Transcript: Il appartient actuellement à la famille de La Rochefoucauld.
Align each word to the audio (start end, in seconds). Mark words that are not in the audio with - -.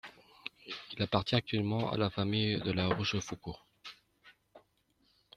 Il 0.97 1.03
appartient 1.03 1.35
actuellement 1.35 1.91
à 1.91 1.95
la 1.97 2.09
famille 2.09 2.59
de 2.61 2.71
La 2.71 2.87
Rochefoucauld. 2.87 3.53